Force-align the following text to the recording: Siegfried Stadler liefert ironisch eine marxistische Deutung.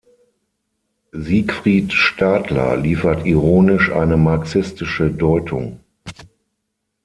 Siegfried 1.11 1.93
Stadler 1.93 2.75
liefert 2.75 3.23
ironisch 3.27 3.91
eine 3.91 4.17
marxistische 4.17 5.11
Deutung. 5.11 5.79